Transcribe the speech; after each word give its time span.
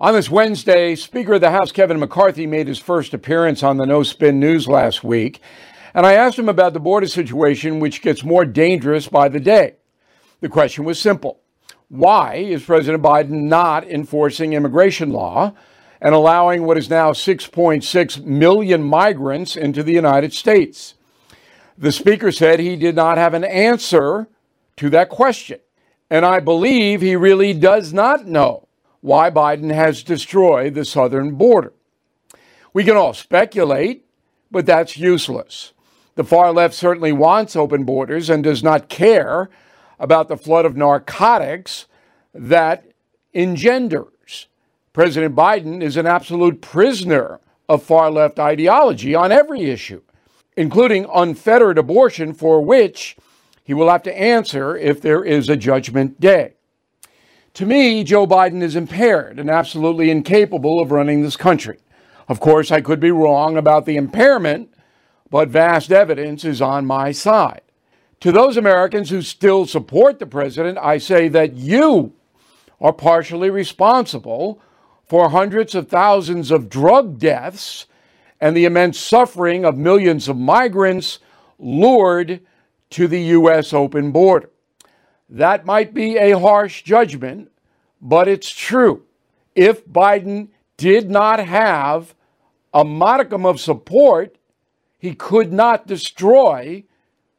on 0.00 0.14
this 0.14 0.30
Wednesday, 0.30 0.94
Speaker 0.94 1.34
of 1.34 1.40
the 1.40 1.50
House 1.50 1.72
Kevin 1.72 1.98
McCarthy 1.98 2.46
made 2.46 2.68
his 2.68 2.78
first 2.78 3.14
appearance 3.14 3.64
on 3.64 3.78
the 3.78 3.86
No 3.86 4.04
Spin 4.04 4.38
News 4.38 4.68
last 4.68 5.02
week, 5.02 5.40
and 5.92 6.06
I 6.06 6.12
asked 6.12 6.38
him 6.38 6.48
about 6.48 6.72
the 6.72 6.78
border 6.78 7.08
situation, 7.08 7.80
which 7.80 8.00
gets 8.00 8.22
more 8.22 8.44
dangerous 8.44 9.08
by 9.08 9.28
the 9.28 9.40
day. 9.40 9.74
The 10.40 10.48
question 10.48 10.84
was 10.84 11.00
simple 11.00 11.40
Why 11.88 12.36
is 12.36 12.62
President 12.62 13.02
Biden 13.02 13.48
not 13.48 13.88
enforcing 13.88 14.52
immigration 14.52 15.10
law 15.10 15.52
and 16.00 16.14
allowing 16.14 16.62
what 16.62 16.78
is 16.78 16.88
now 16.88 17.10
6.6 17.10 18.24
million 18.24 18.82
migrants 18.84 19.56
into 19.56 19.82
the 19.82 19.94
United 19.94 20.32
States? 20.32 20.94
The 21.76 21.90
speaker 21.90 22.30
said 22.30 22.60
he 22.60 22.76
did 22.76 22.94
not 22.94 23.18
have 23.18 23.34
an 23.34 23.42
answer 23.42 24.28
to 24.76 24.90
that 24.90 25.08
question. 25.08 25.58
And 26.08 26.24
I 26.24 26.38
believe 26.38 27.00
he 27.00 27.16
really 27.16 27.52
does 27.52 27.92
not 27.92 28.26
know 28.26 28.67
why 29.08 29.30
Biden 29.30 29.74
has 29.74 30.02
destroyed 30.02 30.74
the 30.74 30.84
southern 30.84 31.34
border. 31.34 31.72
We 32.72 32.84
can 32.84 32.96
all 32.96 33.14
speculate, 33.14 34.04
but 34.50 34.66
that's 34.66 34.96
useless. 34.96 35.72
The 36.14 36.24
far 36.24 36.52
left 36.52 36.74
certainly 36.74 37.12
wants 37.12 37.56
open 37.56 37.84
borders 37.84 38.28
and 38.28 38.44
does 38.44 38.62
not 38.62 38.88
care 38.88 39.48
about 39.98 40.28
the 40.28 40.36
flood 40.36 40.64
of 40.64 40.76
narcotics 40.76 41.86
that 42.34 42.84
engenders. 43.34 44.46
President 44.92 45.34
Biden 45.34 45.82
is 45.82 45.96
an 45.96 46.06
absolute 46.06 46.60
prisoner 46.60 47.40
of 47.68 47.82
far 47.82 48.10
left 48.10 48.38
ideology 48.38 49.14
on 49.14 49.32
every 49.32 49.70
issue 49.70 50.02
including 50.58 51.06
unfettered 51.14 51.78
abortion, 51.78 52.34
for 52.34 52.60
which 52.60 53.16
he 53.62 53.72
will 53.72 53.88
have 53.88 54.02
to 54.02 54.20
answer 54.20 54.76
if 54.76 55.00
there 55.00 55.24
is 55.24 55.48
a 55.48 55.56
judgment 55.56 56.18
day. 56.18 56.54
To 57.58 57.66
me, 57.66 58.04
Joe 58.04 58.24
Biden 58.24 58.62
is 58.62 58.76
impaired 58.76 59.40
and 59.40 59.50
absolutely 59.50 60.12
incapable 60.12 60.78
of 60.78 60.92
running 60.92 61.22
this 61.22 61.36
country. 61.36 61.80
Of 62.28 62.38
course, 62.38 62.70
I 62.70 62.80
could 62.80 63.00
be 63.00 63.10
wrong 63.10 63.56
about 63.56 63.84
the 63.84 63.96
impairment, 63.96 64.72
but 65.28 65.48
vast 65.48 65.90
evidence 65.90 66.44
is 66.44 66.62
on 66.62 66.86
my 66.86 67.10
side. 67.10 67.62
To 68.20 68.30
those 68.30 68.56
Americans 68.56 69.10
who 69.10 69.22
still 69.22 69.66
support 69.66 70.20
the 70.20 70.26
president, 70.26 70.78
I 70.78 70.98
say 70.98 71.26
that 71.30 71.54
you 71.54 72.12
are 72.80 72.92
partially 72.92 73.50
responsible 73.50 74.62
for 75.08 75.30
hundreds 75.30 75.74
of 75.74 75.88
thousands 75.88 76.52
of 76.52 76.68
drug 76.68 77.18
deaths 77.18 77.86
and 78.40 78.56
the 78.56 78.66
immense 78.66 79.00
suffering 79.00 79.64
of 79.64 79.76
millions 79.76 80.28
of 80.28 80.36
migrants 80.36 81.18
lured 81.58 82.40
to 82.90 83.08
the 83.08 83.20
U.S. 83.20 83.72
open 83.72 84.12
border. 84.12 84.48
That 85.28 85.66
might 85.66 85.92
be 85.92 86.16
a 86.16 86.38
harsh 86.38 86.82
judgment, 86.82 87.50
but 88.00 88.28
it's 88.28 88.50
true. 88.50 89.04
If 89.54 89.86
Biden 89.86 90.48
did 90.76 91.10
not 91.10 91.38
have 91.40 92.14
a 92.72 92.84
modicum 92.84 93.44
of 93.44 93.60
support, 93.60 94.36
he 94.98 95.14
could 95.14 95.52
not 95.52 95.86
destroy 95.86 96.84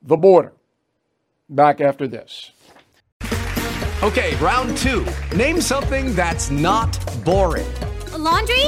the 0.00 0.16
border. 0.16 0.52
Back 1.48 1.80
after 1.80 2.06
this. 2.06 2.52
Okay, 4.02 4.34
round 4.36 4.76
two. 4.78 5.06
Name 5.36 5.60
something 5.60 6.14
that's 6.14 6.50
not 6.50 6.90
boring. 7.24 7.72
A 8.12 8.18
laundry? 8.18 8.66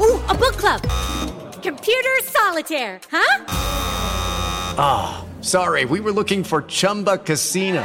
Ooh, 0.00 0.20
a 0.28 0.34
book 0.34 0.56
club 0.56 0.80
Computer 1.62 2.10
solitaire, 2.22 3.00
huh? 3.10 3.44
Ah, 4.76 5.24
oh, 5.24 5.42
sorry, 5.42 5.86
we 5.86 6.00
were 6.00 6.12
looking 6.12 6.44
for 6.44 6.62
Chumba 6.62 7.16
Casino. 7.16 7.84